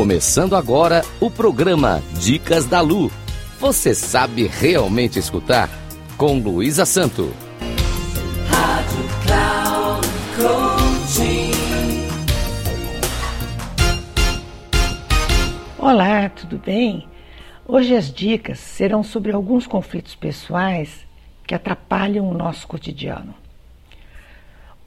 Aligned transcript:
Começando 0.00 0.56
agora 0.56 1.02
o 1.20 1.30
programa 1.30 2.02
Dicas 2.18 2.64
da 2.64 2.80
Lu. 2.80 3.12
Você 3.58 3.94
sabe 3.94 4.46
realmente 4.46 5.18
escutar? 5.18 5.68
Com 6.16 6.38
Luísa 6.38 6.86
Santo. 6.86 7.34
Rádio 8.48 9.04
Cloud 9.26 10.08
Olá, 15.78 16.30
tudo 16.30 16.56
bem? 16.56 17.06
Hoje 17.68 17.94
as 17.94 18.10
dicas 18.10 18.58
serão 18.58 19.02
sobre 19.02 19.32
alguns 19.32 19.66
conflitos 19.66 20.14
pessoais 20.14 21.06
que 21.46 21.54
atrapalham 21.54 22.26
o 22.26 22.32
nosso 22.32 22.66
cotidiano. 22.66 23.34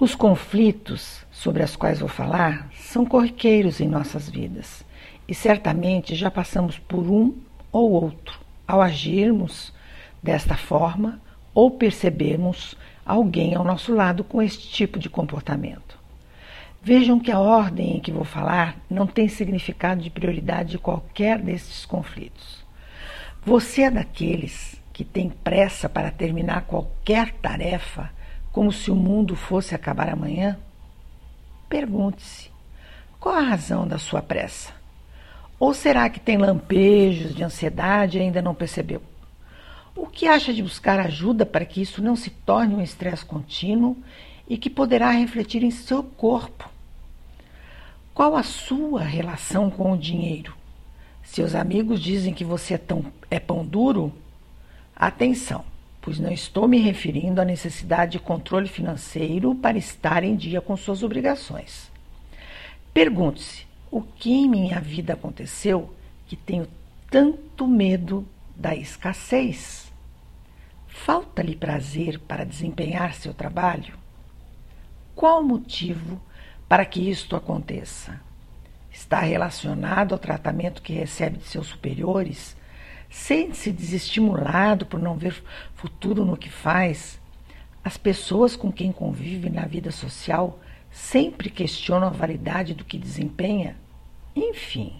Os 0.00 0.14
conflitos 0.14 1.26
sobre 1.28 1.60
os 1.60 1.74
quais 1.74 1.98
vou 1.98 2.08
falar 2.08 2.70
são 2.72 3.04
corriqueiros 3.04 3.80
em 3.80 3.88
nossas 3.88 4.30
vidas 4.30 4.84
e 5.26 5.34
certamente 5.34 6.14
já 6.14 6.30
passamos 6.30 6.78
por 6.78 7.10
um 7.10 7.34
ou 7.72 7.90
outro 7.90 8.38
ao 8.64 8.80
agirmos 8.80 9.72
desta 10.22 10.56
forma 10.56 11.20
ou 11.52 11.72
percebermos 11.72 12.76
alguém 13.04 13.56
ao 13.56 13.64
nosso 13.64 13.92
lado 13.92 14.22
com 14.22 14.40
este 14.40 14.68
tipo 14.68 15.00
de 15.00 15.10
comportamento. 15.10 15.98
Vejam 16.80 17.18
que 17.18 17.32
a 17.32 17.40
ordem 17.40 17.96
em 17.96 18.00
que 18.00 18.12
vou 18.12 18.22
falar 18.22 18.76
não 18.88 19.04
tem 19.04 19.26
significado 19.26 20.00
de 20.00 20.10
prioridade 20.10 20.70
de 20.70 20.78
qualquer 20.78 21.40
destes 21.40 21.84
conflitos. 21.84 22.64
Você 23.44 23.82
é 23.82 23.90
daqueles 23.90 24.80
que 24.92 25.04
tem 25.04 25.28
pressa 25.28 25.88
para 25.88 26.12
terminar 26.12 26.66
qualquer 26.66 27.32
tarefa 27.42 28.16
como 28.58 28.72
se 28.72 28.90
o 28.90 28.96
mundo 28.96 29.36
fosse 29.36 29.72
acabar 29.72 30.08
amanhã? 30.08 30.58
Pergunte-se: 31.68 32.50
qual 33.20 33.36
a 33.36 33.40
razão 33.40 33.86
da 33.86 33.98
sua 33.98 34.20
pressa? 34.20 34.72
Ou 35.60 35.72
será 35.72 36.10
que 36.10 36.18
tem 36.18 36.36
lampejos 36.36 37.36
de 37.36 37.44
ansiedade 37.44 38.18
e 38.18 38.20
ainda 38.20 38.42
não 38.42 38.56
percebeu? 38.56 39.00
O 39.94 40.08
que 40.08 40.26
acha 40.26 40.52
de 40.52 40.60
buscar 40.60 40.98
ajuda 40.98 41.46
para 41.46 41.64
que 41.64 41.80
isso 41.80 42.02
não 42.02 42.16
se 42.16 42.30
torne 42.30 42.74
um 42.74 42.82
estresse 42.82 43.24
contínuo 43.24 43.96
e 44.48 44.58
que 44.58 44.68
poderá 44.68 45.12
refletir 45.12 45.62
em 45.62 45.70
seu 45.70 46.02
corpo? 46.02 46.68
Qual 48.12 48.34
a 48.34 48.42
sua 48.42 49.02
relação 49.02 49.70
com 49.70 49.92
o 49.92 49.96
dinheiro? 49.96 50.52
Seus 51.22 51.54
amigos 51.54 52.00
dizem 52.00 52.34
que 52.34 52.44
você 52.44 52.74
é, 52.74 52.78
tão, 52.78 53.04
é 53.30 53.38
pão 53.38 53.64
duro? 53.64 54.12
Atenção! 54.96 55.64
Pois 56.00 56.18
não 56.18 56.30
estou 56.30 56.66
me 56.68 56.78
referindo 56.78 57.40
à 57.40 57.44
necessidade 57.44 58.12
de 58.12 58.18
controle 58.18 58.68
financeiro 58.68 59.54
para 59.54 59.78
estar 59.78 60.24
em 60.24 60.36
dia 60.36 60.60
com 60.60 60.76
suas 60.76 61.02
obrigações. 61.02 61.90
Pergunte-se: 62.92 63.66
o 63.90 64.02
que 64.02 64.32
em 64.32 64.48
minha 64.48 64.80
vida 64.80 65.14
aconteceu 65.14 65.94
que 66.26 66.36
tenho 66.36 66.68
tanto 67.10 67.66
medo 67.66 68.26
da 68.54 68.74
escassez? 68.74 69.92
Falta-lhe 70.86 71.54
prazer 71.54 72.18
para 72.18 72.44
desempenhar 72.44 73.14
seu 73.14 73.32
trabalho? 73.32 73.94
Qual 75.14 75.40
o 75.40 75.46
motivo 75.46 76.20
para 76.68 76.84
que 76.84 77.08
isto 77.08 77.34
aconteça? 77.34 78.20
Está 78.90 79.20
relacionado 79.20 80.12
ao 80.12 80.18
tratamento 80.18 80.82
que 80.82 80.92
recebe 80.92 81.38
de 81.38 81.44
seus 81.44 81.68
superiores 81.68 82.56
Sente-se 83.08 83.72
desestimulado 83.72 84.86
por 84.86 85.00
não 85.00 85.16
ver 85.16 85.42
futuro 85.74 86.24
no 86.24 86.36
que 86.36 86.50
faz. 86.50 87.20
As 87.82 87.96
pessoas 87.96 88.54
com 88.54 88.70
quem 88.70 88.92
convive 88.92 89.48
na 89.48 89.66
vida 89.66 89.90
social 89.90 90.58
sempre 90.90 91.50
questionam 91.50 92.08
a 92.08 92.10
validade 92.10 92.74
do 92.74 92.84
que 92.84 92.98
desempenha. 92.98 93.76
Enfim, 94.34 94.92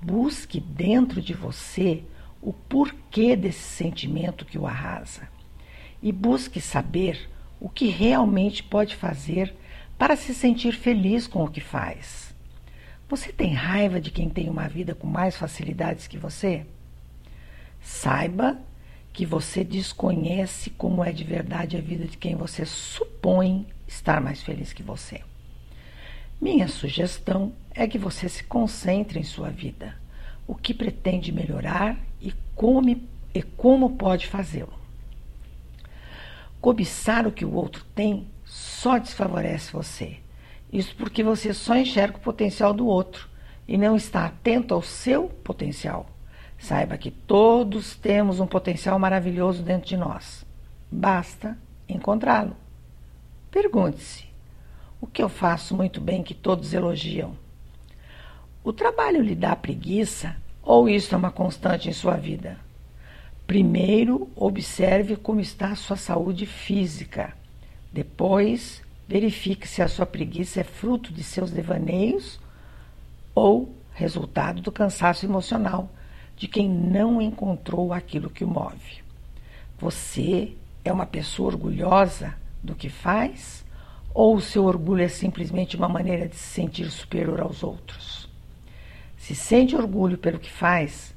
busque 0.00 0.60
dentro 0.60 1.20
de 1.20 1.34
você 1.34 2.02
o 2.40 2.52
porquê 2.52 3.34
desse 3.36 3.62
sentimento 3.62 4.44
que 4.44 4.58
o 4.58 4.66
arrasa 4.66 5.28
e 6.02 6.12
busque 6.12 6.60
saber 6.60 7.28
o 7.58 7.68
que 7.68 7.88
realmente 7.88 8.62
pode 8.62 8.94
fazer 8.94 9.54
para 9.98 10.16
se 10.16 10.34
sentir 10.34 10.72
feliz 10.72 11.26
com 11.26 11.42
o 11.42 11.50
que 11.50 11.60
faz. 11.60 12.34
Você 13.08 13.32
tem 13.32 13.52
raiva 13.54 14.00
de 14.00 14.10
quem 14.10 14.28
tem 14.28 14.48
uma 14.48 14.68
vida 14.68 14.94
com 14.94 15.06
mais 15.06 15.36
facilidades 15.36 16.06
que 16.06 16.18
você? 16.18 16.66
Saiba 17.86 18.58
que 19.12 19.24
você 19.24 19.62
desconhece 19.62 20.70
como 20.70 21.04
é 21.04 21.12
de 21.12 21.22
verdade 21.22 21.76
a 21.76 21.80
vida 21.80 22.04
de 22.04 22.18
quem 22.18 22.34
você 22.34 22.66
supõe 22.66 23.64
estar 23.86 24.20
mais 24.20 24.42
feliz 24.42 24.72
que 24.72 24.82
você. 24.82 25.20
Minha 26.40 26.66
sugestão 26.66 27.52
é 27.72 27.86
que 27.86 27.96
você 27.96 28.28
se 28.28 28.42
concentre 28.42 29.20
em 29.20 29.22
sua 29.22 29.50
vida, 29.50 29.96
o 30.48 30.54
que 30.56 30.74
pretende 30.74 31.30
melhorar 31.30 31.96
e 32.20 32.34
como, 32.56 32.90
e 33.32 33.42
como 33.56 33.90
pode 33.90 34.26
fazê-lo. 34.26 34.74
Cobiçar 36.60 37.24
o 37.24 37.32
que 37.32 37.44
o 37.44 37.54
outro 37.54 37.84
tem 37.94 38.26
só 38.44 38.98
desfavorece 38.98 39.72
você. 39.72 40.16
Isso 40.72 40.92
porque 40.96 41.22
você 41.22 41.54
só 41.54 41.76
enxerga 41.76 42.18
o 42.18 42.20
potencial 42.20 42.74
do 42.74 42.84
outro 42.84 43.28
e 43.66 43.78
não 43.78 43.94
está 43.94 44.26
atento 44.26 44.74
ao 44.74 44.82
seu 44.82 45.28
potencial. 45.28 46.15
Saiba 46.58 46.96
que 46.96 47.10
todos 47.10 47.94
temos 47.96 48.40
um 48.40 48.46
potencial 48.46 48.98
maravilhoso 48.98 49.62
dentro 49.62 49.88
de 49.88 49.96
nós. 49.96 50.44
Basta 50.90 51.56
encontrá-lo. 51.88 52.56
Pergunte-se: 53.50 54.24
o 55.00 55.06
que 55.06 55.22
eu 55.22 55.28
faço 55.28 55.74
muito 55.74 56.00
bem 56.00 56.22
que 56.22 56.34
todos 56.34 56.72
elogiam? 56.72 57.36
O 58.64 58.72
trabalho 58.72 59.22
lhe 59.22 59.34
dá 59.34 59.54
preguiça 59.54 60.36
ou 60.62 60.88
isso 60.88 61.14
é 61.14 61.18
uma 61.18 61.30
constante 61.30 61.88
em 61.88 61.92
sua 61.92 62.16
vida? 62.16 62.58
Primeiro, 63.46 64.28
observe 64.34 65.14
como 65.14 65.40
está 65.40 65.68
a 65.68 65.76
sua 65.76 65.96
saúde 65.96 66.46
física. 66.46 67.32
Depois, 67.92 68.82
verifique 69.06 69.68
se 69.68 69.80
a 69.80 69.88
sua 69.88 70.04
preguiça 70.04 70.60
é 70.60 70.64
fruto 70.64 71.12
de 71.12 71.22
seus 71.22 71.52
devaneios 71.52 72.40
ou 73.32 73.72
resultado 73.92 74.60
do 74.60 74.72
cansaço 74.72 75.24
emocional 75.24 75.88
de 76.36 76.46
quem 76.46 76.68
não 76.68 77.20
encontrou 77.20 77.92
aquilo 77.92 78.30
que 78.30 78.44
o 78.44 78.48
move. 78.48 79.02
Você 79.78 80.52
é 80.84 80.92
uma 80.92 81.06
pessoa 81.06 81.48
orgulhosa 81.48 82.34
do 82.62 82.74
que 82.74 82.88
faz? 82.88 83.64
Ou 84.12 84.36
o 84.36 84.40
seu 84.40 84.64
orgulho 84.64 85.02
é 85.02 85.08
simplesmente 85.08 85.76
uma 85.76 85.88
maneira 85.88 86.28
de 86.28 86.36
se 86.36 86.48
sentir 86.48 86.90
superior 86.90 87.40
aos 87.40 87.62
outros? 87.62 88.28
Se 89.16 89.34
sente 89.34 89.74
orgulho 89.74 90.16
pelo 90.16 90.38
que 90.38 90.50
faz, 90.50 91.14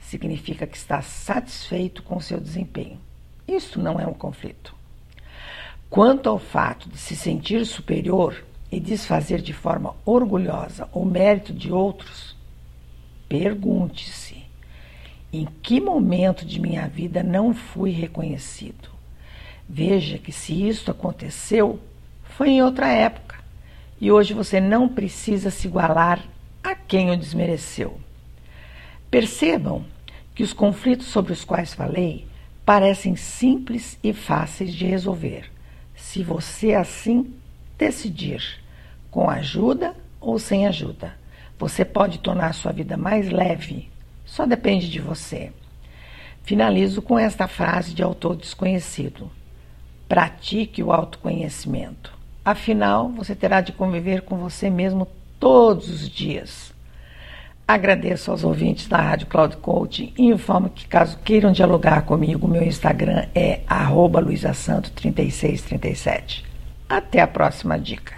significa 0.00 0.66
que 0.66 0.76
está 0.76 1.02
satisfeito 1.02 2.02
com 2.02 2.16
o 2.16 2.22
seu 2.22 2.40
desempenho. 2.40 2.98
Isso 3.46 3.80
não 3.80 3.98
é 3.98 4.06
um 4.06 4.14
conflito. 4.14 4.74
Quanto 5.90 6.28
ao 6.28 6.38
fato 6.38 6.88
de 6.88 6.98
se 6.98 7.16
sentir 7.16 7.64
superior 7.64 8.44
e 8.70 8.78
desfazer 8.78 9.40
de 9.40 9.52
forma 9.54 9.94
orgulhosa 10.04 10.88
o 10.92 11.04
mérito 11.04 11.52
de 11.52 11.72
outros, 11.72 12.36
pergunte-se 13.28 14.47
em 15.32 15.46
que 15.62 15.80
momento 15.80 16.44
de 16.44 16.60
minha 16.60 16.88
vida 16.88 17.22
não 17.22 17.52
fui 17.54 17.90
reconhecido? 17.90 18.88
Veja 19.68 20.16
que 20.16 20.32
se 20.32 20.66
isso 20.66 20.90
aconteceu, 20.90 21.78
foi 22.22 22.50
em 22.50 22.62
outra 22.62 22.88
época. 22.88 23.36
E 24.00 24.10
hoje 24.10 24.32
você 24.32 24.60
não 24.60 24.88
precisa 24.88 25.50
se 25.50 25.66
igualar 25.66 26.24
a 26.62 26.74
quem 26.74 27.10
o 27.10 27.16
desmereceu. 27.16 28.00
Percebam 29.10 29.84
que 30.34 30.42
os 30.42 30.52
conflitos 30.52 31.08
sobre 31.08 31.32
os 31.32 31.44
quais 31.44 31.74
falei 31.74 32.26
parecem 32.64 33.16
simples 33.16 33.98
e 34.02 34.12
fáceis 34.12 34.74
de 34.74 34.86
resolver, 34.86 35.50
se 35.96 36.22
você 36.22 36.74
assim 36.74 37.34
decidir, 37.76 38.60
com 39.10 39.28
ajuda 39.28 39.94
ou 40.20 40.38
sem 40.38 40.66
ajuda. 40.66 41.14
Você 41.58 41.84
pode 41.84 42.18
tornar 42.18 42.54
sua 42.54 42.72
vida 42.72 42.96
mais 42.96 43.30
leve 43.30 43.90
só 44.28 44.46
depende 44.46 44.88
de 44.88 45.00
você. 45.00 45.50
Finalizo 46.44 47.02
com 47.02 47.18
esta 47.18 47.48
frase 47.48 47.92
de 47.94 48.02
autor 48.02 48.36
desconhecido: 48.36 49.30
Pratique 50.08 50.82
o 50.82 50.92
autoconhecimento. 50.92 52.16
Afinal, 52.44 53.08
você 53.08 53.34
terá 53.34 53.60
de 53.60 53.72
conviver 53.72 54.22
com 54.22 54.36
você 54.36 54.70
mesmo 54.70 55.08
todos 55.40 55.88
os 55.88 56.08
dias. 56.08 56.72
Agradeço 57.66 58.30
aos 58.30 58.44
ouvintes 58.44 58.86
da 58.86 58.98
Rádio 58.98 59.26
Cloud 59.26 59.56
Coaching 59.58 60.12
e 60.16 60.26
informo 60.26 60.70
que, 60.70 60.86
caso 60.86 61.18
queiram 61.18 61.50
dialogar 61.52 62.02
comigo, 62.02 62.48
meu 62.48 62.62
Instagram 62.62 63.26
é 63.34 63.60
luisasanto3637. 63.68 66.44
Até 66.88 67.20
a 67.20 67.26
próxima 67.26 67.78
dica. 67.78 68.17